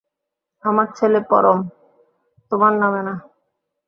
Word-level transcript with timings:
আমার 0.63 0.87
ছেলে 0.97 1.19
পরম, 1.29 1.59
তোমার 2.51 2.73
নামে 2.81 3.01
না। 3.07 3.15